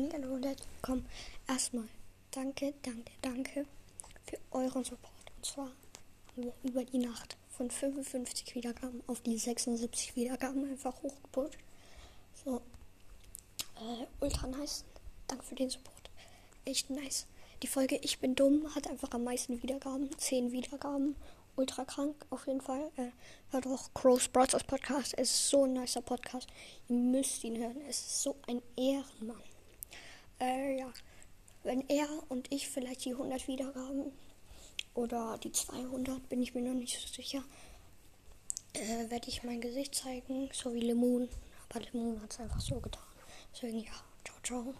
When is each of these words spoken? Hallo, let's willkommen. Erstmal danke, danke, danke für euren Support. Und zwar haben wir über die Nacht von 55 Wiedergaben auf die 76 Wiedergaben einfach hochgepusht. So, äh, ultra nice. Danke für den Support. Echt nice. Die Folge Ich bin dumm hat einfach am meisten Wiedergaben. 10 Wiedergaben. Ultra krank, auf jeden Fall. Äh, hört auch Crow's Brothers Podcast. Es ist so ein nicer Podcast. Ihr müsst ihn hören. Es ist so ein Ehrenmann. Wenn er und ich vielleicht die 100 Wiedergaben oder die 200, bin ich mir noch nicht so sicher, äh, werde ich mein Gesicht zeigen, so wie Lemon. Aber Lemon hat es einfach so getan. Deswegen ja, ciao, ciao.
Hallo, 0.00 0.36
let's 0.36 0.62
willkommen. 0.76 1.06
Erstmal 1.46 1.86
danke, 2.30 2.72
danke, 2.80 3.12
danke 3.20 3.66
für 4.24 4.38
euren 4.50 4.82
Support. 4.82 5.12
Und 5.36 5.44
zwar 5.44 5.66
haben 5.66 6.44
wir 6.44 6.54
über 6.62 6.84
die 6.84 6.96
Nacht 6.96 7.36
von 7.50 7.70
55 7.70 8.54
Wiedergaben 8.54 9.02
auf 9.06 9.20
die 9.20 9.36
76 9.36 10.16
Wiedergaben 10.16 10.64
einfach 10.70 11.02
hochgepusht. 11.02 11.58
So, 12.42 12.62
äh, 13.76 14.06
ultra 14.20 14.46
nice. 14.46 14.86
Danke 15.26 15.44
für 15.44 15.54
den 15.54 15.68
Support. 15.68 16.10
Echt 16.64 16.88
nice. 16.88 17.26
Die 17.62 17.66
Folge 17.66 17.96
Ich 17.96 18.20
bin 18.20 18.34
dumm 18.34 18.74
hat 18.74 18.88
einfach 18.88 19.10
am 19.10 19.24
meisten 19.24 19.62
Wiedergaben. 19.62 20.08
10 20.16 20.50
Wiedergaben. 20.50 21.14
Ultra 21.56 21.84
krank, 21.84 22.24
auf 22.30 22.46
jeden 22.46 22.62
Fall. 22.62 22.90
Äh, 22.96 23.10
hört 23.50 23.66
auch 23.66 23.92
Crow's 23.92 24.28
Brothers 24.28 24.64
Podcast. 24.64 25.12
Es 25.18 25.30
ist 25.30 25.50
so 25.50 25.64
ein 25.64 25.74
nicer 25.74 26.00
Podcast. 26.00 26.48
Ihr 26.88 26.96
müsst 26.96 27.44
ihn 27.44 27.58
hören. 27.58 27.82
Es 27.86 27.98
ist 27.98 28.22
so 28.22 28.36
ein 28.46 28.62
Ehrenmann. 28.78 29.49
Wenn 31.70 31.88
er 31.88 32.08
und 32.28 32.52
ich 32.52 32.68
vielleicht 32.68 33.04
die 33.04 33.12
100 33.12 33.46
Wiedergaben 33.46 34.10
oder 34.92 35.38
die 35.38 35.52
200, 35.52 36.28
bin 36.28 36.42
ich 36.42 36.52
mir 36.52 36.62
noch 36.62 36.74
nicht 36.74 36.98
so 36.98 37.06
sicher, 37.06 37.44
äh, 38.72 39.08
werde 39.08 39.28
ich 39.28 39.44
mein 39.44 39.60
Gesicht 39.60 39.94
zeigen, 39.94 40.50
so 40.52 40.74
wie 40.74 40.80
Lemon. 40.80 41.28
Aber 41.68 41.78
Lemon 41.78 42.20
hat 42.20 42.32
es 42.32 42.40
einfach 42.40 42.60
so 42.60 42.80
getan. 42.80 43.04
Deswegen 43.54 43.84
ja, 43.84 43.92
ciao, 44.24 44.36
ciao. 44.42 44.74